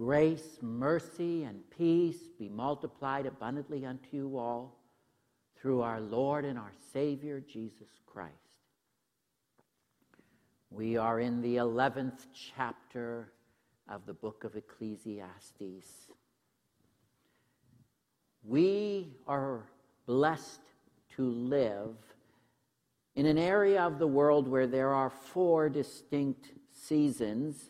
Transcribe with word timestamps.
Grace, 0.00 0.56
mercy, 0.62 1.44
and 1.44 1.60
peace 1.76 2.30
be 2.38 2.48
multiplied 2.48 3.26
abundantly 3.26 3.84
unto 3.84 4.16
you 4.16 4.38
all 4.38 4.78
through 5.60 5.82
our 5.82 6.00
Lord 6.00 6.46
and 6.46 6.58
our 6.58 6.72
Savior, 6.94 7.38
Jesus 7.38 7.90
Christ. 8.06 8.32
We 10.70 10.96
are 10.96 11.20
in 11.20 11.42
the 11.42 11.56
11th 11.56 12.28
chapter 12.32 13.30
of 13.90 14.06
the 14.06 14.14
book 14.14 14.44
of 14.44 14.56
Ecclesiastes. 14.56 15.84
We 18.42 19.18
are 19.26 19.66
blessed 20.06 20.62
to 21.16 21.28
live 21.28 21.94
in 23.16 23.26
an 23.26 23.36
area 23.36 23.82
of 23.82 23.98
the 23.98 24.06
world 24.06 24.48
where 24.48 24.66
there 24.66 24.94
are 24.94 25.10
four 25.10 25.68
distinct 25.68 26.52
seasons 26.72 27.68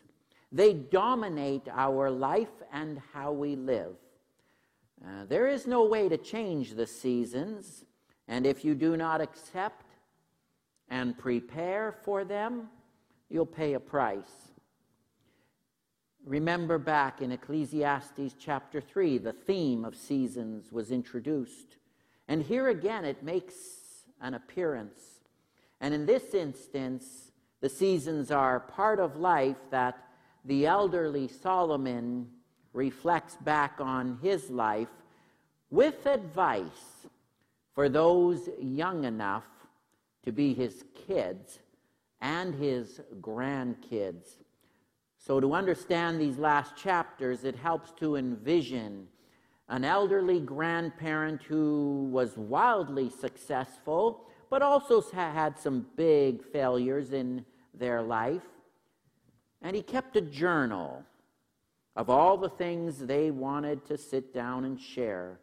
they 0.52 0.72
dominate 0.74 1.68
our 1.70 2.10
life 2.10 2.62
and 2.72 3.00
how 3.12 3.32
we 3.32 3.56
live. 3.56 3.94
Uh, 5.04 5.24
there 5.28 5.46
is 5.46 5.66
no 5.66 5.84
way 5.84 6.08
to 6.08 6.16
change 6.16 6.74
the 6.74 6.86
seasons, 6.86 7.84
and 8.28 8.46
if 8.46 8.64
you 8.64 8.74
do 8.74 8.96
not 8.96 9.20
accept 9.20 9.86
and 10.88 11.16
prepare 11.16 11.96
for 12.04 12.24
them, 12.24 12.68
you'll 13.28 13.46
pay 13.46 13.74
a 13.74 13.80
price. 13.80 14.50
Remember 16.24 16.78
back 16.78 17.22
in 17.22 17.32
Ecclesiastes 17.32 18.34
chapter 18.38 18.80
3, 18.80 19.18
the 19.18 19.32
theme 19.32 19.84
of 19.84 19.96
seasons 19.96 20.70
was 20.70 20.90
introduced. 20.90 21.76
And 22.28 22.42
here 22.42 22.68
again, 22.68 23.04
it 23.04 23.22
makes 23.22 23.54
an 24.20 24.34
appearance. 24.34 25.00
And 25.80 25.94
in 25.94 26.04
this 26.04 26.34
instance, 26.34 27.32
the 27.60 27.70
seasons 27.70 28.30
are 28.30 28.60
part 28.60 29.00
of 29.00 29.16
life 29.16 29.56
that 29.70 30.09
the 30.44 30.66
elderly 30.66 31.28
Solomon 31.28 32.28
reflects 32.72 33.36
back 33.36 33.74
on 33.78 34.18
his 34.22 34.50
life 34.50 34.88
with 35.70 36.06
advice 36.06 37.06
for 37.74 37.88
those 37.88 38.48
young 38.60 39.04
enough 39.04 39.44
to 40.24 40.32
be 40.32 40.54
his 40.54 40.84
kids 41.06 41.60
and 42.20 42.54
his 42.54 43.00
grandkids. 43.20 44.36
So, 45.18 45.40
to 45.40 45.54
understand 45.54 46.20
these 46.20 46.38
last 46.38 46.76
chapters, 46.76 47.44
it 47.44 47.56
helps 47.56 47.92
to 47.92 48.16
envision 48.16 49.06
an 49.68 49.84
elderly 49.84 50.40
grandparent 50.40 51.42
who 51.42 52.08
was 52.10 52.36
wildly 52.36 53.10
successful, 53.10 54.26
but 54.48 54.62
also 54.62 55.00
had 55.12 55.58
some 55.58 55.86
big 55.94 56.42
failures 56.42 57.12
in 57.12 57.44
their 57.74 58.02
life. 58.02 58.42
And 59.62 59.76
he 59.76 59.82
kept 59.82 60.16
a 60.16 60.20
journal 60.20 61.04
of 61.96 62.08
all 62.08 62.36
the 62.36 62.48
things 62.48 62.98
they 62.98 63.30
wanted 63.30 63.84
to 63.86 63.98
sit 63.98 64.32
down 64.32 64.64
and 64.64 64.80
share 64.80 65.38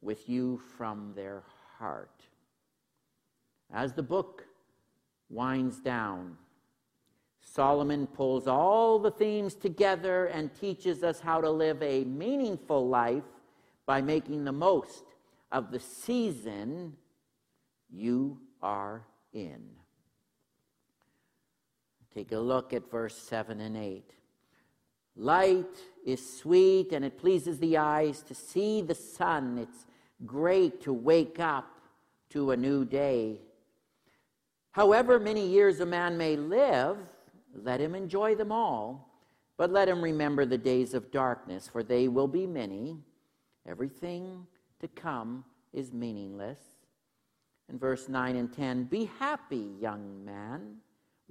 with 0.00 0.28
you 0.28 0.60
from 0.76 1.12
their 1.14 1.42
heart. 1.78 2.22
As 3.72 3.92
the 3.92 4.02
book 4.02 4.44
winds 5.28 5.80
down, 5.80 6.36
Solomon 7.40 8.06
pulls 8.06 8.46
all 8.46 8.98
the 8.98 9.10
themes 9.10 9.54
together 9.54 10.26
and 10.26 10.54
teaches 10.54 11.02
us 11.02 11.20
how 11.20 11.40
to 11.40 11.50
live 11.50 11.82
a 11.82 12.04
meaningful 12.04 12.88
life 12.88 13.24
by 13.84 14.00
making 14.00 14.44
the 14.44 14.52
most 14.52 15.04
of 15.50 15.70
the 15.70 15.80
season 15.80 16.96
you 17.90 18.38
are 18.62 19.04
in. 19.32 19.62
Take 22.14 22.32
a 22.32 22.38
look 22.38 22.72
at 22.72 22.90
verse 22.90 23.16
7 23.16 23.60
and 23.60 23.76
8. 23.76 24.04
Light 25.16 25.78
is 26.04 26.38
sweet 26.38 26.92
and 26.92 27.04
it 27.04 27.18
pleases 27.18 27.58
the 27.58 27.78
eyes 27.78 28.22
to 28.22 28.34
see 28.34 28.82
the 28.82 28.94
sun. 28.94 29.58
It's 29.58 29.86
great 30.26 30.82
to 30.82 30.92
wake 30.92 31.40
up 31.40 31.80
to 32.30 32.50
a 32.50 32.56
new 32.56 32.84
day. 32.84 33.40
However 34.72 35.18
many 35.18 35.46
years 35.46 35.80
a 35.80 35.86
man 35.86 36.16
may 36.16 36.36
live, 36.36 36.96
let 37.54 37.80
him 37.80 37.94
enjoy 37.94 38.34
them 38.34 38.52
all, 38.52 39.10
but 39.58 39.70
let 39.70 39.88
him 39.88 40.02
remember 40.02 40.46
the 40.46 40.58
days 40.58 40.94
of 40.94 41.10
darkness, 41.10 41.68
for 41.68 41.82
they 41.82 42.08
will 42.08 42.28
be 42.28 42.46
many. 42.46 42.96
Everything 43.68 44.46
to 44.80 44.88
come 44.88 45.44
is 45.74 45.92
meaningless. 45.92 46.58
In 47.68 47.78
verse 47.78 48.08
9 48.08 48.36
and 48.36 48.52
10, 48.52 48.84
be 48.84 49.10
happy, 49.18 49.68
young 49.78 50.24
man 50.24 50.78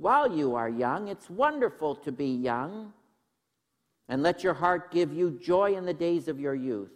while 0.01 0.35
you 0.35 0.55
are 0.55 0.67
young. 0.67 1.09
It's 1.09 1.29
wonderful 1.29 1.93
to 1.97 2.11
be 2.11 2.25
young. 2.25 2.91
And 4.09 4.23
let 4.23 4.43
your 4.43 4.55
heart 4.55 4.91
give 4.91 5.13
you 5.13 5.39
joy 5.39 5.75
in 5.75 5.85
the 5.85 5.93
days 5.93 6.27
of 6.27 6.39
your 6.39 6.55
youth. 6.55 6.91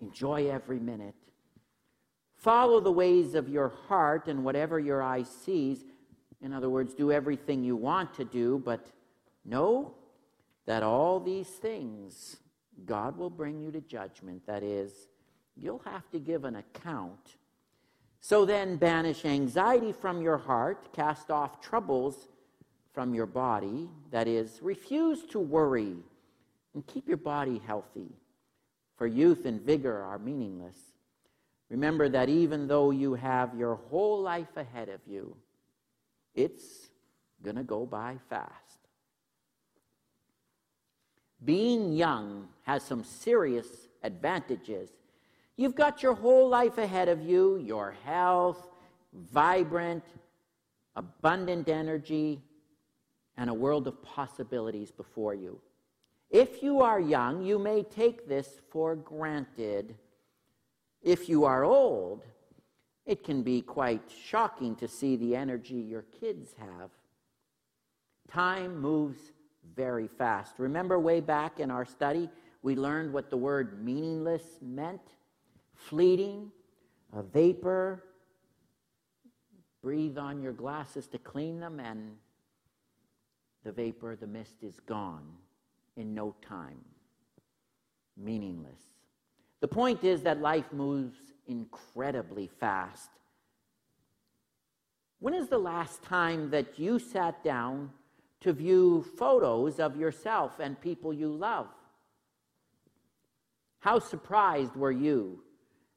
Enjoy 0.00 0.48
every 0.48 0.78
minute. 0.78 1.16
Follow 2.36 2.78
the 2.78 2.92
ways 2.92 3.34
of 3.34 3.48
your 3.48 3.68
heart 3.88 4.28
and 4.28 4.44
whatever 4.44 4.78
your 4.78 5.02
eye 5.02 5.24
sees. 5.24 5.84
In 6.40 6.52
other 6.52 6.70
words, 6.70 6.94
do 6.94 7.10
everything 7.10 7.64
you 7.64 7.74
want 7.74 8.14
to 8.14 8.24
do, 8.24 8.62
but 8.64 8.86
know 9.44 9.94
that 10.66 10.84
all 10.84 11.18
these 11.18 11.48
things 11.48 12.36
God 12.86 13.16
will 13.16 13.30
bring 13.30 13.60
you 13.60 13.72
to 13.72 13.80
judgment. 13.80 14.46
That 14.46 14.62
is, 14.62 15.08
you'll 15.56 15.82
have 15.84 16.08
to 16.10 16.20
give 16.20 16.44
an 16.44 16.56
account 16.56 17.36
so 18.24 18.44
then, 18.44 18.76
banish 18.76 19.24
anxiety 19.24 19.90
from 19.90 20.22
your 20.22 20.38
heart, 20.38 20.92
cast 20.92 21.28
off 21.28 21.60
troubles 21.60 22.28
from 22.94 23.14
your 23.14 23.26
body. 23.26 23.90
That 24.12 24.28
is, 24.28 24.60
refuse 24.62 25.24
to 25.26 25.40
worry 25.40 25.96
and 26.72 26.86
keep 26.86 27.08
your 27.08 27.16
body 27.16 27.60
healthy, 27.66 28.12
for 28.96 29.08
youth 29.08 29.44
and 29.44 29.60
vigor 29.60 30.00
are 30.02 30.20
meaningless. 30.20 30.78
Remember 31.68 32.08
that 32.10 32.28
even 32.28 32.68
though 32.68 32.92
you 32.92 33.14
have 33.14 33.58
your 33.58 33.74
whole 33.74 34.22
life 34.22 34.56
ahead 34.56 34.88
of 34.88 35.00
you, 35.04 35.36
it's 36.36 36.90
going 37.42 37.56
to 37.56 37.64
go 37.64 37.84
by 37.84 38.18
fast. 38.30 38.78
Being 41.44 41.92
young 41.92 42.50
has 42.62 42.84
some 42.84 43.02
serious 43.02 43.66
advantages 44.04 44.90
You've 45.56 45.74
got 45.74 46.02
your 46.02 46.14
whole 46.14 46.48
life 46.48 46.78
ahead 46.78 47.08
of 47.08 47.22
you, 47.22 47.56
your 47.56 47.94
health, 48.04 48.70
vibrant, 49.32 50.04
abundant 50.96 51.68
energy, 51.68 52.40
and 53.36 53.50
a 53.50 53.54
world 53.54 53.86
of 53.86 54.02
possibilities 54.02 54.90
before 54.90 55.34
you. 55.34 55.60
If 56.30 56.62
you 56.62 56.80
are 56.80 57.00
young, 57.00 57.42
you 57.42 57.58
may 57.58 57.82
take 57.82 58.26
this 58.26 58.48
for 58.70 58.96
granted. 58.96 59.94
If 61.02 61.28
you 61.28 61.44
are 61.44 61.64
old, 61.64 62.24
it 63.04 63.22
can 63.24 63.42
be 63.42 63.60
quite 63.60 64.02
shocking 64.24 64.74
to 64.76 64.88
see 64.88 65.16
the 65.16 65.36
energy 65.36 65.74
your 65.74 66.04
kids 66.20 66.54
have. 66.58 66.90
Time 68.30 68.80
moves 68.80 69.18
very 69.74 70.08
fast. 70.08 70.54
Remember, 70.58 70.98
way 70.98 71.20
back 71.20 71.60
in 71.60 71.70
our 71.70 71.84
study, 71.84 72.30
we 72.62 72.76
learned 72.76 73.12
what 73.12 73.28
the 73.28 73.36
word 73.36 73.84
meaningless 73.84 74.42
meant? 74.62 75.02
Fleeting, 75.88 76.50
a 77.12 77.22
vapor. 77.22 78.04
Breathe 79.82 80.16
on 80.16 80.40
your 80.40 80.52
glasses 80.52 81.08
to 81.08 81.18
clean 81.18 81.58
them, 81.58 81.80
and 81.80 82.12
the 83.64 83.72
vapor, 83.72 84.16
the 84.16 84.26
mist 84.26 84.62
is 84.62 84.78
gone 84.86 85.26
in 85.96 86.14
no 86.14 86.34
time. 86.46 86.80
Meaningless. 88.16 88.80
The 89.60 89.68
point 89.68 90.04
is 90.04 90.22
that 90.22 90.40
life 90.40 90.72
moves 90.72 91.18
incredibly 91.46 92.46
fast. 92.46 93.10
When 95.18 95.34
is 95.34 95.48
the 95.48 95.58
last 95.58 96.02
time 96.02 96.50
that 96.50 96.78
you 96.78 96.98
sat 96.98 97.44
down 97.44 97.90
to 98.40 98.52
view 98.52 99.04
photos 99.16 99.78
of 99.78 99.96
yourself 99.96 100.58
and 100.58 100.80
people 100.80 101.12
you 101.12 101.28
love? 101.28 101.68
How 103.78 103.98
surprised 103.98 104.74
were 104.74 104.92
you 104.92 105.42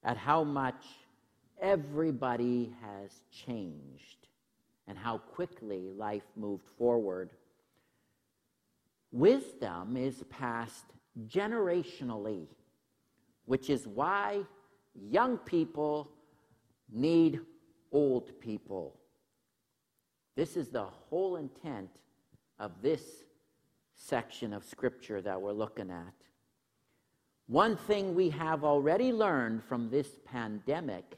at 0.05 0.15
how 0.15 0.43
much 0.43 0.85
everybody 1.59 2.71
has 2.81 3.09
changed 3.31 4.27
and 4.87 4.97
how 4.97 5.17
quickly 5.17 5.89
life 5.97 6.27
moved 6.35 6.67
forward. 6.77 7.31
Wisdom 9.11 9.97
is 9.97 10.23
passed 10.29 10.85
generationally, 11.27 12.45
which 13.45 13.69
is 13.69 13.87
why 13.87 14.41
young 15.09 15.37
people 15.39 16.11
need 16.91 17.39
old 17.91 18.39
people. 18.39 18.99
This 20.35 20.55
is 20.55 20.69
the 20.69 20.83
whole 20.83 21.37
intent 21.37 21.89
of 22.59 22.71
this 22.81 23.01
section 23.95 24.53
of 24.53 24.63
Scripture 24.63 25.21
that 25.21 25.41
we're 25.41 25.51
looking 25.51 25.89
at. 25.89 26.13
One 27.47 27.77
thing 27.77 28.15
we 28.15 28.29
have 28.31 28.63
already 28.63 29.11
learned 29.11 29.63
from 29.63 29.89
this 29.89 30.07
pandemic 30.25 31.17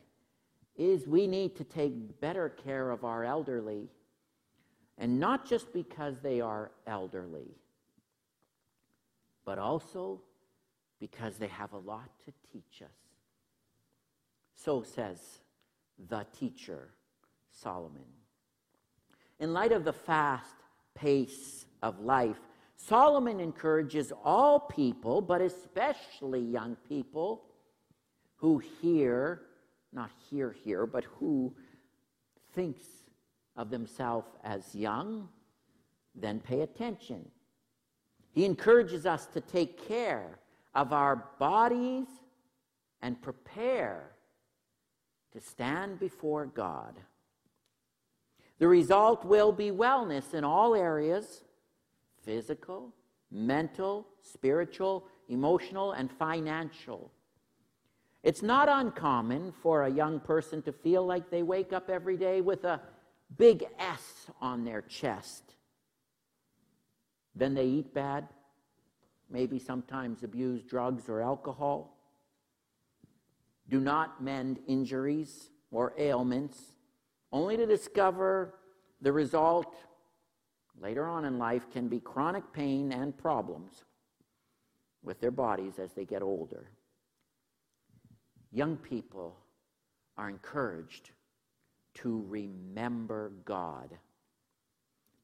is 0.76 1.08
we 1.08 1.26
need 1.26 1.56
to 1.56 1.64
take 1.64 2.20
better 2.20 2.50
care 2.50 2.92
of 2.92 3.06
our 3.06 3.24
elderly, 3.24 3.88
and 4.98 5.20
not 5.20 5.48
just 5.48 5.72
because 5.74 6.20
they 6.20 6.42
are 6.42 6.72
elderly, 6.86 7.56
but 9.46 9.58
also 9.58 10.22
because 11.00 11.38
they 11.38 11.48
have 11.48 11.72
a 11.74 11.78
lot 11.78 12.10
to 12.26 12.34
teach 12.52 12.82
us. 12.82 12.98
So 14.56 14.84
says 14.84 15.20
the 16.10 16.26
teacher, 16.38 16.90
Solomon. 17.52 18.04
In 19.40 19.54
light 19.54 19.72
of 19.72 19.86
the 19.86 19.94
fast 19.94 20.56
pace 20.94 21.66
of 21.82 22.00
life, 22.02 22.40
Solomon 22.78 23.40
encourages 23.40 24.14
all 24.24 24.60
people, 24.60 25.20
but 25.20 25.42
especially 25.42 26.40
young 26.42 26.78
people, 26.88 27.44
who 28.36 28.60
hear, 28.60 29.42
not 29.92 30.12
hear 30.30 30.56
here, 30.64 30.86
but 30.86 31.04
who 31.06 31.54
thinks 32.54 32.86
of 33.56 33.72
themselves 33.72 34.30
as 34.44 34.76
young, 34.76 35.28
then 36.14 36.40
pay 36.40 36.62
attention. 36.62 37.28
He 38.32 38.46
encourages 38.46 39.08
us 39.08 39.26
to 39.28 39.42
take 39.42 39.88
care 39.88 40.40
of 40.76 40.94
our 40.94 41.26
bodies 41.40 42.06
and 43.02 43.20
prepare 43.20 44.12
to 45.34 45.42
stand 45.42 46.00
before 46.00 46.46
God. 46.46 47.00
The 48.60 48.68
result 48.68 49.26
will 49.26 49.52
be 49.52 49.72
wellness 49.72 50.36
in 50.36 50.44
all 50.44 50.76
areas 50.76 51.44
physical, 52.28 52.94
mental, 53.32 54.06
spiritual, 54.22 55.08
emotional, 55.30 55.94
and 55.94 56.12
financial. 56.12 57.10
It's 58.22 58.44
not 58.44 58.68
uncommon 58.68 59.54
for 59.64 59.84
a 59.84 59.90
young 59.90 60.20
person 60.20 60.62
to 60.64 60.74
feel 60.74 61.06
like 61.06 61.32
they 61.32 61.42
wake 61.42 61.72
up 61.72 61.90
every 61.90 62.18
day 62.18 62.42
with 62.42 62.66
a 62.66 62.82
big 63.38 63.66
S 63.80 64.30
on 64.42 64.66
their 64.66 64.82
chest. 64.82 65.56
Then 67.34 67.54
they 67.54 67.66
eat 67.66 67.94
bad, 67.94 68.28
maybe 69.30 69.58
sometimes 69.58 70.24
abuse 70.24 70.64
drugs 70.64 71.08
or 71.08 71.22
alcohol. 71.22 71.98
Do 73.70 73.80
not 73.80 74.22
mend 74.22 74.60
injuries 74.68 75.50
or 75.72 75.94
ailments, 75.98 76.74
only 77.32 77.56
to 77.56 77.66
discover 77.66 78.56
the 79.02 79.14
result 79.14 79.76
later 80.82 81.08
on 81.08 81.26
in 81.26 81.38
life 81.38 81.70
can 81.72 81.88
be 81.88 82.00
chronic 82.00 82.44
pain 82.54 82.92
and 82.92 83.18
problems 83.18 83.84
with 85.04 85.20
their 85.20 85.32
bodies 85.32 85.80
as 85.80 85.94
they 85.94 86.06
get 86.06 86.22
older. 86.22 86.70
Young 88.52 88.78
people 88.78 89.36
are 90.18 90.30
encouraged 90.30 91.12
to 91.96 92.24
remember 92.28 93.32
God. 93.46 93.90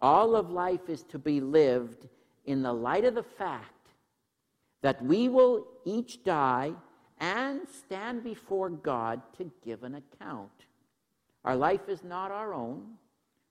All 0.02 0.36
of 0.36 0.50
life 0.50 0.90
is 0.90 1.04
to 1.04 1.20
be 1.20 1.40
lived 1.40 2.08
in 2.46 2.62
the 2.62 2.74
light 2.74 3.06
of 3.06 3.16
the 3.16 3.24
fact 3.24 3.90
that 4.82 5.04
we 5.04 5.30
will 5.30 5.68
each 5.86 6.24
die 6.24 6.74
and 7.20 7.62
stand 7.70 8.24
before 8.24 8.70
God 8.70 9.22
to 9.38 9.50
give 9.64 9.84
an 9.84 9.96
account. 9.96 10.52
Our 11.46 11.56
life 11.56 11.88
is 11.88 12.04
not 12.04 12.32
our 12.32 12.54
own, 12.54 12.96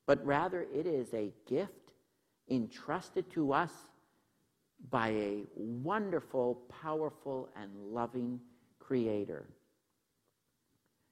but 0.07 0.25
rather 0.27 0.67
it 0.75 0.87
is 0.87 1.15
a 1.15 1.33
gift 1.49 1.82
entrusted 2.49 3.31
to 3.33 3.53
us 3.53 3.73
by 4.91 5.09
a 5.09 5.45
wonderful, 5.55 6.63
powerful, 6.83 7.49
and 7.57 7.71
loving 7.93 8.41
Creator. 8.79 9.47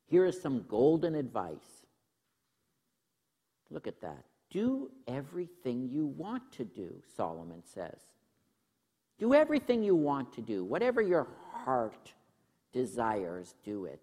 Here 0.07 0.25
is 0.25 0.41
some 0.41 0.65
golden 0.69 1.15
advice. 1.15 1.87
Look 3.71 3.87
at 3.87 4.01
that. 4.01 4.25
Do 4.51 4.91
everything 5.07 5.89
you 5.89 6.07
want 6.07 6.51
to 6.53 6.65
do, 6.65 7.01
Solomon 7.17 7.63
says. 7.65 8.01
Do 9.19 9.35
everything 9.35 9.85
you 9.85 9.95
want 9.95 10.33
to 10.33 10.41
do. 10.41 10.65
Whatever 10.65 11.01
your 11.01 11.29
heart 11.53 12.13
desires, 12.73 13.55
do 13.65 13.85
it. 13.85 14.01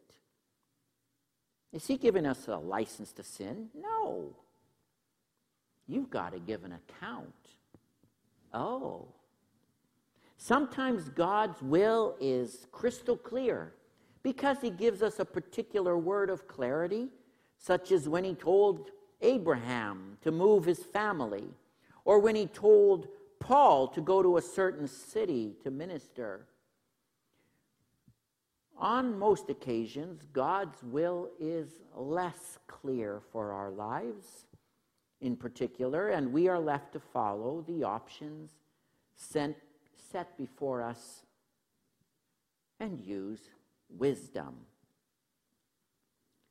Is 1.74 1.86
he 1.86 1.98
giving 1.98 2.26
us 2.26 2.48
a 2.48 2.56
license 2.56 3.12
to 3.14 3.24
sin? 3.24 3.68
No. 3.76 4.36
You've 5.88 6.10
got 6.10 6.34
to 6.34 6.40
give 6.40 6.64
an 6.64 6.74
account. 6.74 7.34
Oh. 8.54 9.08
Sometimes 10.38 11.10
God's 11.10 11.62
will 11.62 12.16
is 12.20 12.68
crystal 12.72 13.18
clear 13.18 13.74
because 14.24 14.58
he 14.62 14.70
gives 14.70 15.02
us 15.02 15.20
a 15.20 15.26
particular 15.26 15.98
word 15.98 16.30
of 16.30 16.48
clarity, 16.48 17.08
such 17.58 17.92
as 17.92 18.10
when 18.10 18.24
he 18.24 18.34
told 18.34 18.92
Abraham 19.22 20.18
to 20.22 20.32
move 20.32 20.66
his 20.66 20.80
family, 20.80 21.46
or 22.04 22.20
when 22.20 22.36
he 22.36 22.46
told 22.46 23.08
Paul 23.40 23.88
to 23.90 24.02
go 24.02 24.22
to 24.22 24.38
a 24.38 24.42
certain 24.42 24.88
city 24.88 25.56
to 25.64 25.72
minister. 25.72 26.46
On 28.78 29.18
most 29.18 29.50
occasions, 29.50 30.22
God's 30.34 30.84
will 30.84 31.30
is 31.40 31.80
less 31.96 32.60
clear 32.68 33.22
for 33.32 33.52
our 33.52 33.72
lives 33.72 34.47
in 35.22 35.36
particular, 35.36 36.10
and 36.10 36.32
we 36.32 36.48
are 36.48 36.60
left 36.60 36.94
to 36.94 37.00
follow 37.00 37.64
the 37.68 37.84
options 37.84 38.52
sent, 39.16 39.56
set 40.12 40.38
before 40.38 40.82
us 40.82 41.24
and 42.80 43.00
use 43.00 43.42
wisdom. 43.90 44.56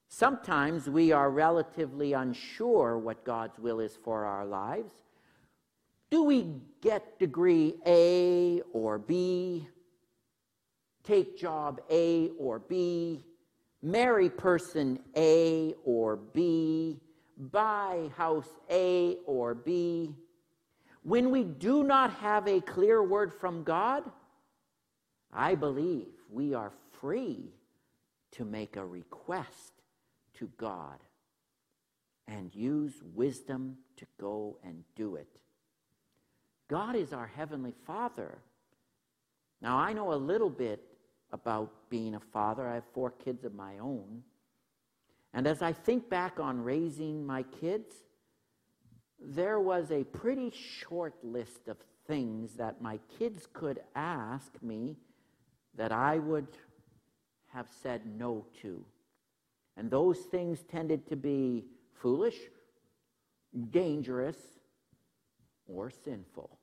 Sometimes 0.09 0.89
we 0.89 1.13
are 1.13 1.31
relatively 1.31 2.13
unsure 2.13 2.99
what 2.99 3.25
God's 3.25 3.59
will 3.59 3.81
is 3.81 3.97
for 4.03 4.25
our 4.25 4.47
lives. 4.47 4.93
Do 6.11 6.23
we 6.23 6.55
get 6.81 7.19
degree 7.19 7.75
A 7.87 8.63
or 8.73 8.99
B? 8.99 9.69
Take 11.05 11.39
job 11.39 11.81
A 11.91 12.31
or 12.39 12.59
B? 12.59 13.23
Marry 13.83 14.31
person 14.31 14.99
A 15.17 15.75
or 15.85 16.17
B? 16.17 17.01
Buy 17.37 18.11
house 18.17 18.49
A 18.71 19.19
or 19.27 19.55
B? 19.55 20.15
When 21.03 21.31
we 21.31 21.45
do 21.45 21.85
not 21.85 22.13
have 22.15 22.49
a 22.49 22.61
clear 22.61 23.03
word 23.03 23.33
from 23.33 23.63
God, 23.63 24.03
I 25.33 25.55
believe 25.55 26.09
we 26.31 26.55
are 26.55 26.73
free 27.01 27.53
to 28.33 28.45
make 28.45 28.77
a 28.77 28.85
request 28.85 29.73
to 30.35 30.51
God 30.57 30.99
and 32.27 32.55
use 32.55 32.95
wisdom 33.15 33.77
to 33.97 34.07
go 34.21 34.59
and 34.65 34.83
do 34.95 35.17
it. 35.17 35.29
God 36.69 36.97
is 36.97 37.13
our 37.13 37.27
Heavenly 37.27 37.75
Father. 37.87 38.39
Now, 39.63 39.79
I 39.79 39.93
know 39.93 40.13
a 40.13 40.17
little 40.17 40.51
bit 40.51 40.83
about 41.33 41.73
being 41.89 42.15
a 42.15 42.21
father. 42.21 42.67
I 42.67 42.75
have 42.75 42.85
four 42.93 43.11
kids 43.11 43.45
of 43.45 43.55
my 43.55 43.79
own. 43.79 44.23
And 45.37 45.47
as 45.47 45.61
I 45.61 45.75
think 45.75 46.09
back 46.09 46.41
on 46.41 46.65
raising 46.65 47.27
my 47.27 47.43
kids, 47.43 47.95
there 49.21 49.61
was 49.61 49.93
a 49.93 50.03
pretty 50.03 50.51
short 50.51 51.15
list 51.23 51.69
of 51.69 51.77
things 52.07 52.55
that 52.55 52.81
my 52.81 52.99
kids 53.19 53.47
could 53.53 53.81
ask 53.95 54.51
me 54.63 54.97
that 55.77 55.93
I 55.93 56.17
would 56.17 56.49
have 57.53 57.69
said 57.83 58.07
no 58.07 58.47
to. 58.63 58.83
And 59.77 59.91
those 59.91 60.21
things 60.21 60.63
tended 60.63 61.07
to 61.09 61.17
be 61.17 61.67
foolish, 61.93 62.39
dangerous, 63.71 64.39
or 65.67 65.91
sinful. 65.91 66.59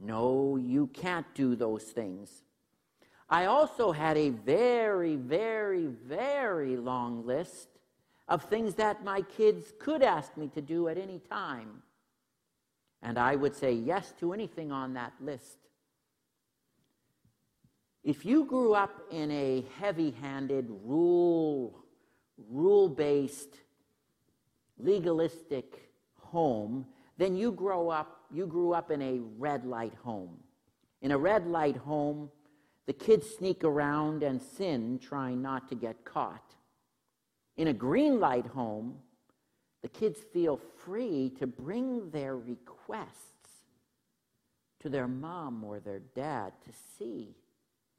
No, 0.00 0.56
you 0.56 0.86
can't 0.86 1.26
do 1.34 1.54
those 1.56 1.84
things. 1.84 2.30
I 3.28 3.46
also 3.46 3.90
had 3.90 4.16
a 4.16 4.30
very, 4.30 5.16
very, 5.16 5.86
very 5.86 6.76
long 6.76 7.26
list 7.26 7.68
of 8.28 8.44
things 8.44 8.74
that 8.74 9.04
my 9.04 9.22
kids 9.22 9.72
could 9.78 10.02
ask 10.02 10.36
me 10.36 10.48
to 10.54 10.60
do 10.60 10.88
at 10.88 10.96
any 10.96 11.18
time. 11.18 11.82
And 13.02 13.18
I 13.18 13.36
would 13.36 13.54
say 13.54 13.72
yes 13.72 14.12
to 14.20 14.32
anything 14.32 14.72
on 14.72 14.94
that 14.94 15.12
list. 15.20 15.58
If 18.04 18.24
you 18.24 18.44
grew 18.44 18.74
up 18.74 19.00
in 19.10 19.30
a 19.32 19.64
heavy 19.80 20.12
handed, 20.12 20.70
rule, 20.84 21.84
rule 22.48 22.88
based, 22.88 23.56
legalistic 24.78 25.90
home, 26.20 26.86
then 27.18 27.34
you 27.34 27.50
grow 27.50 27.88
up, 27.88 28.20
you 28.32 28.46
grew 28.46 28.72
up 28.72 28.92
in 28.92 29.02
a 29.02 29.18
red 29.38 29.64
light 29.64 29.94
home. 30.04 30.38
In 31.02 31.10
a 31.10 31.18
red 31.18 31.46
light 31.48 31.76
home, 31.76 32.30
the 32.86 32.92
kids 32.92 33.26
sneak 33.28 33.64
around 33.64 34.22
and 34.22 34.40
sin, 34.40 34.98
trying 35.02 35.42
not 35.42 35.68
to 35.68 35.74
get 35.74 36.04
caught. 36.04 36.54
In 37.56 37.68
a 37.68 37.72
green 37.72 38.20
light 38.20 38.46
home, 38.46 38.96
the 39.82 39.88
kids 39.88 40.20
feel 40.32 40.60
free 40.84 41.32
to 41.38 41.46
bring 41.46 42.10
their 42.10 42.36
requests 42.36 43.26
to 44.80 44.88
their 44.88 45.08
mom 45.08 45.64
or 45.64 45.80
their 45.80 46.00
dad 46.14 46.52
to 46.64 46.70
see 46.98 47.34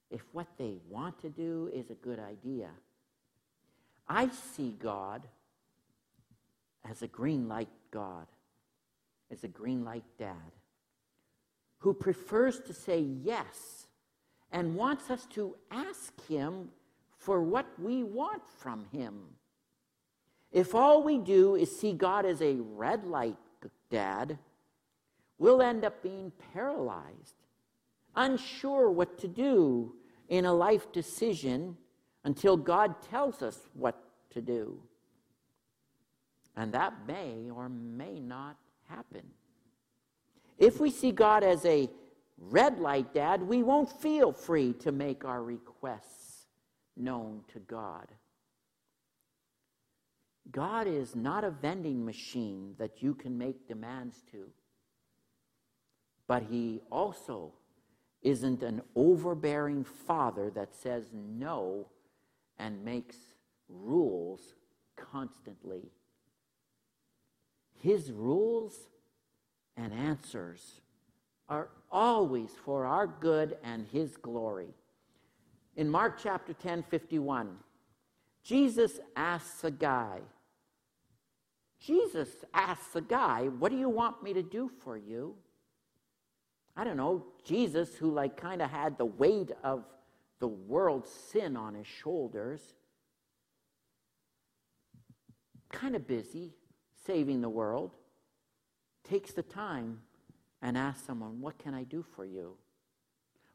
if 0.09 0.21
what 0.31 0.47
they 0.57 0.75
want 0.89 1.19
to 1.21 1.29
do 1.29 1.69
is 1.73 1.89
a 1.89 1.95
good 1.95 2.19
idea. 2.19 2.69
I 4.07 4.29
see 4.29 4.73
God 4.79 5.27
as 6.89 7.01
a 7.01 7.07
green 7.07 7.49
light 7.49 7.67
God, 7.91 8.27
as 9.29 9.43
a 9.43 9.49
green 9.49 9.83
light 9.83 10.05
dad, 10.17 10.53
who 11.79 11.93
prefers 11.93 12.59
to 12.61 12.73
say 12.73 12.99
yes 12.99 13.86
and 14.51 14.75
wants 14.75 15.09
us 15.09 15.25
to 15.27 15.55
ask 15.71 16.13
Him 16.27 16.69
for 17.17 17.41
what 17.41 17.67
we 17.79 18.03
want 18.03 18.43
from 18.57 18.85
Him. 18.91 19.15
If 20.51 20.73
all 20.73 21.03
we 21.03 21.17
do 21.17 21.55
is 21.55 21.77
see 21.77 21.93
God 21.93 22.25
as 22.25 22.41
a 22.41 22.55
red 22.55 23.03
light 23.05 23.37
dad, 23.89 24.37
we'll 25.37 25.61
end 25.61 25.85
up 25.85 26.01
being 26.01 26.31
paralyzed, 26.53 27.35
unsure 28.15 28.89
what 28.89 29.17
to 29.19 29.27
do 29.27 29.93
in 30.29 30.45
a 30.45 30.53
life 30.53 30.91
decision 30.91 31.77
until 32.23 32.57
God 32.57 33.01
tells 33.09 33.41
us 33.41 33.59
what 33.73 34.01
to 34.31 34.41
do. 34.41 34.79
And 36.55 36.73
that 36.73 36.93
may 37.07 37.49
or 37.49 37.69
may 37.69 38.19
not 38.19 38.57
happen. 38.89 39.23
If 40.57 40.79
we 40.79 40.89
see 40.89 41.11
God 41.11 41.43
as 41.43 41.63
a 41.65 41.89
red 42.37 42.79
light 42.79 43.13
dad, 43.13 43.41
we 43.41 43.63
won't 43.63 44.01
feel 44.01 44.31
free 44.31 44.73
to 44.73 44.91
make 44.91 45.25
our 45.25 45.43
requests 45.43 46.45
known 46.95 47.41
to 47.53 47.59
God. 47.59 48.07
God 50.51 50.87
is 50.87 51.15
not 51.15 51.43
a 51.43 51.51
vending 51.51 52.05
machine 52.05 52.75
that 52.77 53.01
you 53.03 53.13
can 53.13 53.37
make 53.37 53.67
demands 53.67 54.23
to. 54.31 54.49
But 56.27 56.43
He 56.43 56.81
also 56.91 57.53
isn't 58.21 58.63
an 58.63 58.81
overbearing 58.95 59.83
father 59.83 60.49
that 60.51 60.75
says 60.75 61.11
no 61.13 61.87
and 62.57 62.83
makes 62.83 63.17
rules 63.69 64.55
constantly. 64.95 65.91
His 67.79 68.11
rules 68.11 68.89
and 69.75 69.93
answers 69.93 70.81
are 71.47 71.69
always 71.91 72.49
for 72.65 72.85
our 72.85 73.07
good 73.07 73.57
and 73.63 73.85
His 73.91 74.17
glory. 74.17 74.69
In 75.75 75.89
Mark 75.89 76.19
chapter 76.21 76.53
10, 76.53 76.83
51, 76.83 77.55
Jesus 78.43 78.99
asks 79.15 79.63
a 79.63 79.71
guy, 79.71 80.19
Jesus 81.79 82.29
asks 82.53 82.95
a 82.95 83.01
guy, 83.01 83.43
What 83.59 83.71
do 83.71 83.77
you 83.77 83.89
want 83.89 84.23
me 84.23 84.33
to 84.33 84.43
do 84.43 84.71
for 84.83 84.97
you? 84.97 85.35
I 86.75 86.83
don't 86.83 86.97
know, 86.97 87.25
Jesus, 87.43 87.95
who 87.95 88.11
like 88.11 88.37
kind 88.37 88.61
of 88.61 88.69
had 88.69 88.97
the 88.97 89.05
weight 89.05 89.51
of 89.63 89.83
the 90.39 90.47
world's 90.47 91.09
sin 91.09 91.57
on 91.57 91.73
his 91.73 91.87
shoulders, 91.87 92.61
kind 95.71 95.95
of 95.95 96.07
busy 96.07 96.53
saving 97.05 97.41
the 97.41 97.49
world, 97.49 97.95
takes 99.03 99.31
the 99.31 99.41
time 99.41 100.01
and 100.61 100.77
ask 100.77 101.05
someone, 101.05 101.41
What 101.41 101.57
can 101.57 101.73
I 101.73 101.83
do 101.83 102.03
for 102.15 102.25
you? 102.25 102.55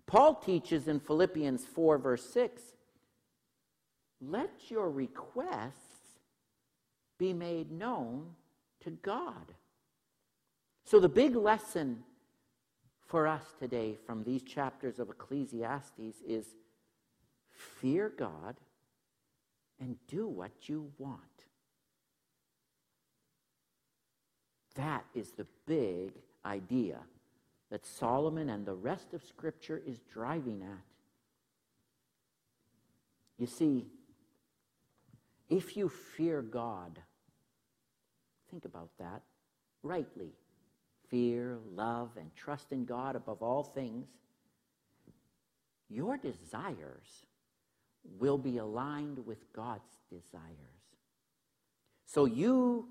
Paul 0.06 0.34
teaches 0.34 0.88
in 0.88 1.00
Philippians 1.00 1.64
4, 1.64 1.98
verse 1.98 2.28
6 2.30 2.62
let 4.22 4.70
your 4.70 4.88
requests 4.88 6.20
be 7.18 7.32
made 7.32 7.72
known 7.72 8.26
to 8.84 8.90
God. 8.90 9.52
So, 10.84 11.00
the 11.00 11.08
big 11.08 11.34
lesson 11.34 12.04
for 13.06 13.26
us 13.26 13.42
today 13.58 13.96
from 14.06 14.22
these 14.22 14.42
chapters 14.42 14.98
of 14.98 15.10
Ecclesiastes 15.10 16.22
is 16.26 16.46
fear 17.50 18.12
God 18.16 18.56
and 19.80 19.96
do 20.06 20.26
what 20.28 20.68
you 20.68 20.90
want. 20.98 21.20
That 24.76 25.04
is 25.14 25.32
the 25.32 25.46
big 25.66 26.12
idea 26.44 26.98
that 27.70 27.86
Solomon 27.86 28.50
and 28.50 28.66
the 28.66 28.74
rest 28.74 29.14
of 29.14 29.22
Scripture 29.22 29.80
is 29.86 29.98
driving 30.12 30.62
at. 30.62 30.84
You 33.38 33.46
see, 33.46 33.86
if 35.48 35.76
you 35.76 35.88
fear 35.88 36.42
God, 36.42 36.98
think 38.50 38.64
about 38.64 38.90
that 38.98 39.22
rightly 39.82 40.32
fear, 41.08 41.58
love, 41.74 42.10
and 42.16 42.34
trust 42.34 42.72
in 42.72 42.84
God 42.84 43.16
above 43.16 43.42
all 43.42 43.62
things, 43.62 44.06
your 45.88 46.16
desires 46.16 47.26
will 48.18 48.38
be 48.38 48.58
aligned 48.58 49.24
with 49.26 49.52
God's 49.52 49.90
desires. 50.10 50.58
So 52.06 52.24
you 52.24 52.88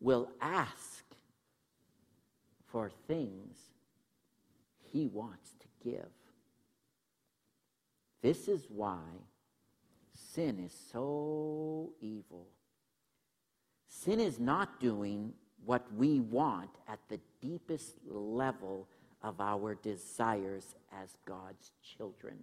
will 0.00 0.28
ask 0.40 1.03
for 2.74 2.90
things 3.06 3.56
He 4.92 5.06
wants 5.06 5.52
to 5.60 5.88
give. 5.88 6.10
This 8.20 8.48
is 8.48 8.66
why 8.68 8.98
sin 10.12 10.58
is 10.58 10.74
so 10.90 11.92
evil. 12.00 12.48
Sin 13.86 14.18
is 14.18 14.40
not 14.40 14.80
doing 14.80 15.34
what 15.64 15.86
we 15.94 16.18
want 16.18 16.70
at 16.88 16.98
the 17.08 17.20
deepest 17.40 17.94
level 18.08 18.88
of 19.22 19.40
our 19.40 19.76
desires 19.76 20.74
as 21.00 21.10
God's 21.24 21.70
children. 21.96 22.38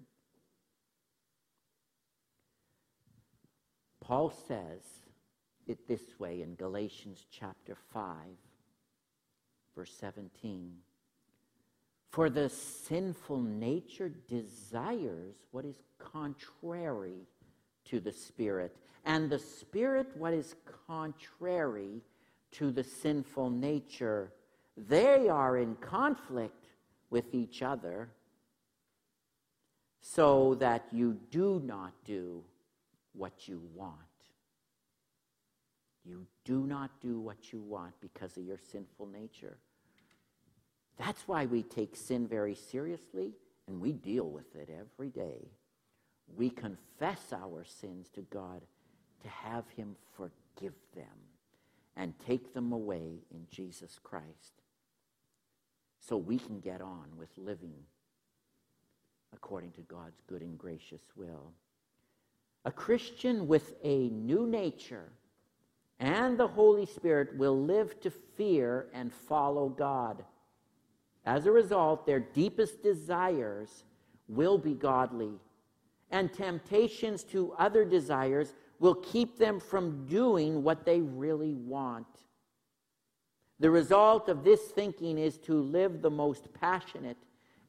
Paul 3.99 4.33
says 4.47 4.81
it 5.67 5.89
this 5.89 6.17
way 6.19 6.41
in 6.41 6.55
Galatians 6.55 7.25
chapter 7.29 7.75
5, 7.93 8.05
verse 9.75 9.93
17. 9.99 10.73
For 12.09 12.29
the 12.29 12.49
sinful 12.49 13.41
nature 13.41 14.09
desires 14.27 15.35
what 15.51 15.65
is 15.65 15.81
contrary 15.97 17.27
to 17.85 17.99
the 17.99 18.11
Spirit, 18.11 18.75
and 19.05 19.29
the 19.29 19.39
Spirit 19.39 20.07
what 20.15 20.33
is 20.33 20.55
contrary 20.87 22.01
to 22.51 22.71
the 22.71 22.83
sinful 22.83 23.49
nature. 23.49 24.33
They 24.75 25.29
are 25.29 25.57
in 25.57 25.75
conflict 25.75 26.65
with 27.09 27.33
each 27.33 27.61
other 27.61 28.09
so 30.01 30.55
that 30.55 30.85
you 30.91 31.17
do 31.29 31.61
not 31.63 31.93
do 32.03 32.43
what 33.13 33.47
you 33.47 33.61
want. 33.75 33.95
You 36.03 36.25
do 36.45 36.65
not 36.65 36.89
do 36.99 37.19
what 37.19 37.53
you 37.53 37.59
want 37.59 37.93
because 38.01 38.37
of 38.37 38.43
your 38.43 38.57
sinful 38.71 39.07
nature. 39.07 39.57
That's 40.97 41.27
why 41.27 41.45
we 41.45 41.63
take 41.63 41.95
sin 41.95 42.27
very 42.27 42.55
seriously 42.55 43.33
and 43.67 43.79
we 43.79 43.91
deal 43.91 44.29
with 44.29 44.55
it 44.55 44.69
every 44.69 45.09
day. 45.09 45.47
We 46.35 46.49
confess 46.49 47.33
our 47.33 47.63
sins 47.65 48.09
to 48.15 48.21
God 48.21 48.61
to 49.21 49.29
have 49.29 49.69
Him 49.69 49.95
forgive 50.15 50.73
them 50.95 51.05
and 51.95 52.13
take 52.25 52.53
them 52.53 52.71
away 52.71 53.19
in 53.31 53.45
Jesus 53.49 53.99
Christ 54.01 54.61
so 55.99 56.17
we 56.17 56.39
can 56.39 56.59
get 56.59 56.81
on 56.81 57.05
with 57.17 57.29
living 57.37 57.75
according 59.33 59.71
to 59.71 59.81
God's 59.81 60.21
good 60.27 60.41
and 60.41 60.57
gracious 60.57 61.01
will. 61.15 61.51
A 62.65 62.71
Christian 62.71 63.47
with 63.47 63.73
a 63.83 64.09
new 64.09 64.45
nature 64.45 65.11
and 66.01 66.35
the 66.35 66.47
Holy 66.47 66.87
Spirit 66.87 67.37
will 67.37 67.63
live 67.63 68.01
to 68.01 68.09
fear 68.09 68.87
and 68.91 69.13
follow 69.13 69.69
God. 69.69 70.25
As 71.27 71.45
a 71.45 71.51
result, 71.51 72.07
their 72.07 72.19
deepest 72.19 72.81
desires 72.81 73.83
will 74.27 74.57
be 74.57 74.73
godly, 74.73 75.33
and 76.09 76.33
temptations 76.33 77.23
to 77.25 77.53
other 77.59 77.85
desires 77.85 78.55
will 78.79 78.95
keep 78.95 79.37
them 79.37 79.59
from 79.59 80.07
doing 80.07 80.63
what 80.63 80.85
they 80.85 81.01
really 81.01 81.53
want. 81.53 82.07
The 83.59 83.69
result 83.69 84.27
of 84.27 84.43
this 84.43 84.59
thinking 84.59 85.19
is 85.19 85.37
to 85.39 85.61
live 85.61 86.01
the 86.01 86.09
most 86.09 86.51
passionate 86.59 87.17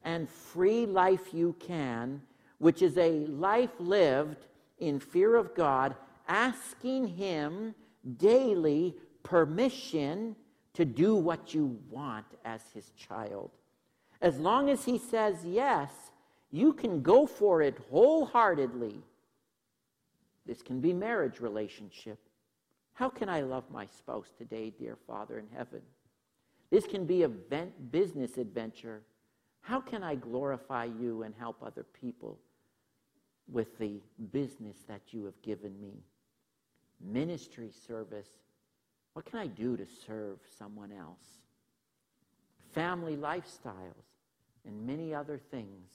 and 0.03 0.27
free 0.27 0.87
life 0.87 1.35
you 1.35 1.55
can, 1.59 2.19
which 2.57 2.81
is 2.81 2.97
a 2.97 3.27
life 3.27 3.69
lived 3.77 4.47
in 4.79 4.99
fear 4.99 5.35
of 5.35 5.53
God, 5.53 5.93
asking 6.27 7.09
Him 7.09 7.75
daily 8.17 8.95
permission 9.23 10.35
to 10.73 10.85
do 10.85 11.15
what 11.15 11.53
you 11.53 11.79
want 11.89 12.25
as 12.43 12.61
His 12.73 12.91
child. 12.91 13.51
As 14.21 14.39
long 14.39 14.69
as 14.69 14.85
He 14.85 14.97
says 14.97 15.45
yes, 15.45 15.91
you 16.51 16.73
can 16.73 17.01
go 17.01 17.25
for 17.25 17.61
it 17.61 17.77
wholeheartedly 17.89 19.03
this 20.45 20.61
can 20.61 20.79
be 20.79 20.93
marriage 20.93 21.39
relationship. 21.39 22.19
How 22.93 23.09
can 23.09 23.29
I 23.29 23.41
love 23.41 23.63
my 23.71 23.85
spouse 23.85 24.31
today, 24.37 24.71
dear 24.77 24.97
Father 25.07 25.39
in 25.39 25.47
heaven? 25.55 25.81
This 26.69 26.85
can 26.85 27.05
be 27.05 27.23
a 27.23 27.29
business 27.29 28.37
adventure. 28.37 29.01
How 29.61 29.79
can 29.79 30.03
I 30.03 30.15
glorify 30.15 30.85
you 30.85 31.23
and 31.23 31.33
help 31.37 31.63
other 31.63 31.83
people 31.83 32.39
with 33.51 33.77
the 33.77 34.01
business 34.31 34.77
that 34.87 35.01
you 35.11 35.25
have 35.25 35.41
given 35.41 35.79
me? 35.79 36.03
Ministry 37.03 37.71
service. 37.87 38.29
What 39.13 39.25
can 39.25 39.39
I 39.39 39.47
do 39.47 39.77
to 39.77 39.85
serve 40.07 40.39
someone 40.57 40.91
else? 40.91 41.39
Family 42.73 43.15
lifestyles. 43.15 44.05
and 44.65 44.87
many 44.87 45.13
other 45.13 45.37
things. 45.37 45.89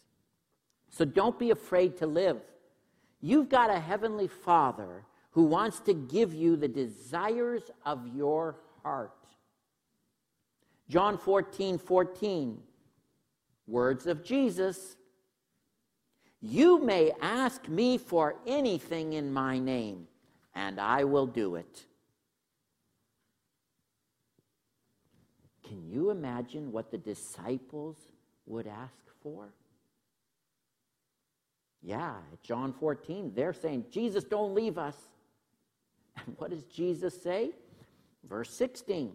So 0.90 1.06
don't 1.06 1.38
be 1.38 1.50
afraid 1.50 1.96
to 1.98 2.06
live. 2.06 2.36
You've 3.22 3.48
got 3.48 3.70
a 3.70 3.80
heavenly 3.80 4.28
Father 4.28 5.04
who 5.30 5.44
wants 5.44 5.80
to 5.80 5.94
give 5.94 6.34
you 6.34 6.56
the 6.56 6.68
desires 6.68 7.70
of 7.86 8.06
your 8.14 8.56
heart. 8.82 9.12
John 10.88 11.16
14 11.16 11.78
14, 11.78 12.60
words 13.68 14.06
of 14.08 14.24
Jesus. 14.24 14.96
You 16.40 16.84
may 16.84 17.12
ask 17.20 17.68
me 17.68 17.96
for 17.96 18.34
anything 18.44 19.12
in 19.12 19.32
my 19.32 19.60
name, 19.60 20.07
and 20.58 20.80
I 20.80 21.04
will 21.04 21.26
do 21.26 21.54
it. 21.54 21.84
Can 25.62 25.86
you 25.86 26.10
imagine 26.10 26.72
what 26.72 26.90
the 26.90 26.98
disciples 26.98 27.96
would 28.44 28.66
ask 28.66 29.04
for? 29.22 29.54
Yeah, 31.80 32.16
John 32.42 32.72
14, 32.72 33.32
they're 33.36 33.52
saying, 33.52 33.84
Jesus, 33.92 34.24
don't 34.24 34.52
leave 34.52 34.78
us. 34.78 34.96
And 36.16 36.34
what 36.38 36.50
does 36.50 36.64
Jesus 36.64 37.22
say? 37.22 37.52
Verse 38.28 38.50
16 38.50 39.12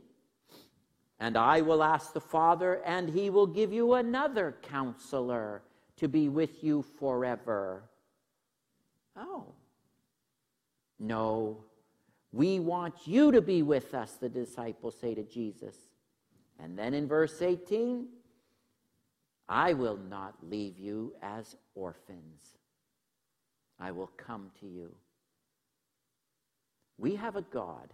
And 1.20 1.38
I 1.38 1.60
will 1.60 1.84
ask 1.84 2.14
the 2.14 2.22
Father, 2.22 2.82
and 2.86 3.10
he 3.10 3.30
will 3.30 3.48
give 3.48 3.74
you 3.74 3.96
another 3.96 4.56
counselor 4.62 5.62
to 5.98 6.08
be 6.08 6.30
with 6.30 6.64
you 6.64 6.84
forever. 7.00 7.84
Oh. 9.18 9.48
No, 11.04 11.58
we 12.32 12.62
want 12.62 12.96
you 13.04 13.34
to 13.34 13.42
be 13.42 13.62
with 13.62 13.94
us, 13.94 14.14
the 14.14 14.30
disciples 14.30 14.96
say 15.00 15.14
to 15.14 15.24
Jesus. 15.24 15.76
And 16.58 16.80
then 16.80 16.94
in 16.94 17.10
verse 17.10 17.42
18, 17.42 18.08
I 19.50 19.74
will 19.74 19.98
not 19.98 20.36
leave 20.42 20.80
you 20.80 21.14
as 21.22 21.58
orphans. 21.76 22.58
I 23.78 23.92
will 23.92 24.12
come 24.16 24.50
to 24.62 24.66
you. 24.66 24.96
We 26.98 27.16
have 27.16 27.36
a 27.36 27.42
God 27.42 27.94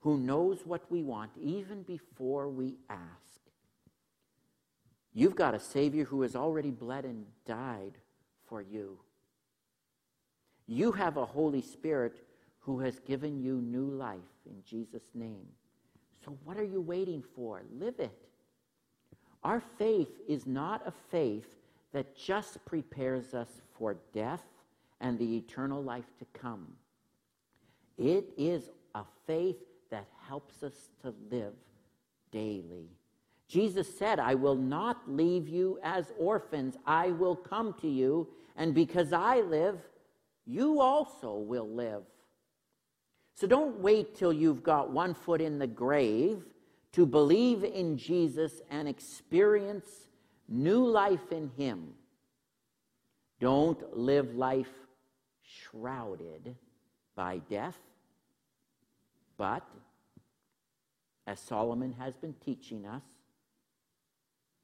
who 0.00 0.18
knows 0.18 0.62
what 0.64 0.90
we 0.90 1.04
want 1.04 1.30
even 1.40 1.84
before 1.84 2.48
we 2.48 2.74
ask. 2.90 3.40
You've 5.14 5.36
got 5.36 5.54
a 5.54 5.60
Savior 5.60 6.04
who 6.04 6.22
has 6.22 6.34
already 6.34 6.72
bled 6.72 7.04
and 7.04 7.24
died 7.46 7.98
for 8.48 8.60
you. 8.60 8.98
You 10.66 10.90
have 10.90 11.16
a 11.16 11.24
Holy 11.24 11.62
Spirit 11.62 12.24
who 12.60 12.80
has 12.80 12.98
given 13.00 13.40
you 13.40 13.60
new 13.60 13.86
life 13.86 14.18
in 14.46 14.62
Jesus' 14.64 15.10
name. 15.14 15.46
So, 16.24 16.36
what 16.44 16.58
are 16.58 16.64
you 16.64 16.80
waiting 16.80 17.22
for? 17.34 17.62
Live 17.78 17.98
it. 17.98 18.28
Our 19.44 19.62
faith 19.78 20.10
is 20.28 20.46
not 20.46 20.86
a 20.86 20.92
faith 21.10 21.54
that 21.92 22.16
just 22.16 22.64
prepares 22.64 23.34
us 23.34 23.48
for 23.78 23.96
death 24.12 24.42
and 25.00 25.18
the 25.18 25.36
eternal 25.36 25.82
life 25.82 26.10
to 26.18 26.26
come. 26.38 26.66
It 27.96 28.30
is 28.36 28.70
a 28.94 29.04
faith 29.26 29.56
that 29.90 30.06
helps 30.26 30.62
us 30.62 30.90
to 31.02 31.14
live 31.30 31.54
daily. 32.30 32.88
Jesus 33.48 33.98
said, 33.98 34.20
I 34.20 34.34
will 34.34 34.56
not 34.56 35.10
leave 35.10 35.48
you 35.48 35.78
as 35.82 36.12
orphans. 36.18 36.76
I 36.84 37.08
will 37.12 37.36
come 37.36 37.74
to 37.80 37.88
you, 37.88 38.28
and 38.56 38.74
because 38.74 39.12
I 39.12 39.40
live, 39.40 39.78
you 40.46 40.80
also 40.80 41.36
will 41.36 41.68
live. 41.68 42.02
So 43.38 43.46
don't 43.46 43.78
wait 43.78 44.16
till 44.16 44.32
you've 44.32 44.64
got 44.64 44.90
one 44.90 45.14
foot 45.14 45.40
in 45.40 45.60
the 45.60 45.66
grave 45.68 46.42
to 46.90 47.06
believe 47.06 47.62
in 47.62 47.96
Jesus 47.96 48.60
and 48.68 48.88
experience 48.88 49.86
new 50.48 50.84
life 50.84 51.30
in 51.30 51.52
Him. 51.56 51.90
Don't 53.38 53.96
live 53.96 54.34
life 54.34 54.72
shrouded 55.40 56.56
by 57.14 57.38
death, 57.48 57.78
but, 59.36 59.62
as 61.24 61.38
Solomon 61.38 61.94
has 61.96 62.16
been 62.16 62.34
teaching 62.44 62.86
us, 62.86 63.04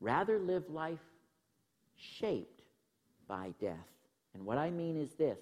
rather 0.00 0.40
live 0.40 0.68
life 0.68 0.98
shaped 1.94 2.62
by 3.28 3.54
death. 3.60 3.86
And 4.34 4.44
what 4.44 4.58
I 4.58 4.72
mean 4.72 4.96
is 4.96 5.12
this 5.12 5.38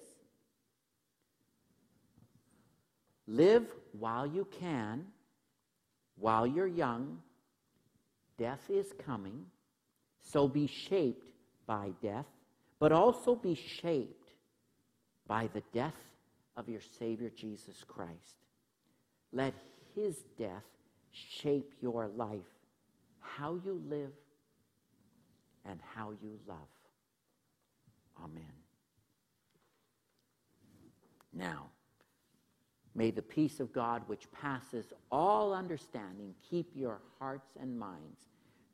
live 3.27 3.65
while 3.97 4.25
you 4.25 4.47
can, 4.59 5.05
while 6.17 6.45
you're 6.45 6.67
young. 6.67 7.19
Death 8.37 8.69
is 8.69 8.87
coming, 9.05 9.45
so 10.21 10.47
be 10.47 10.67
shaped 10.67 11.27
by 11.65 11.91
death, 12.01 12.25
but 12.79 12.91
also 12.91 13.35
be 13.35 13.55
shaped 13.55 14.29
by 15.27 15.49
the 15.53 15.63
death 15.71 15.93
of 16.57 16.67
your 16.67 16.81
Savior 16.99 17.29
Jesus 17.29 17.83
Christ. 17.87 18.35
Let 19.31 19.53
his 19.95 20.17
death 20.37 20.63
shape 21.11 21.73
your 21.81 22.07
life, 22.07 22.39
how 23.19 23.59
you 23.63 23.81
live, 23.87 24.11
and 25.65 25.79
how 25.95 26.11
you 26.21 26.39
love. 26.47 26.57
Amen. 28.23 28.43
Now, 31.33 31.69
may 32.95 33.11
the 33.11 33.21
peace 33.21 33.59
of 33.59 33.73
God, 33.73 34.03
which 34.07 34.31
passes 34.31 34.93
all 35.11 35.53
understanding, 35.53 36.33
keep 36.49 36.71
your 36.75 36.99
hearts 37.19 37.51
and 37.59 37.77
minds 37.77 38.21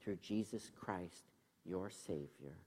through 0.01 0.17
Jesus 0.21 0.71
Christ, 0.79 1.32
your 1.65 1.89
Savior. 1.89 2.58